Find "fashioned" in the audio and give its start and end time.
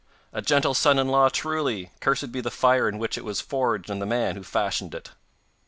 4.41-4.95